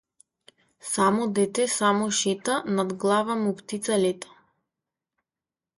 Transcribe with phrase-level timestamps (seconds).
[0.93, 4.27] Само дете, само шета над глава му птица лета.